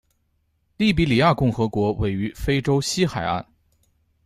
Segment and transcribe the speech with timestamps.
[0.77, 3.45] 利比里亚共和国位于非洲西海岸。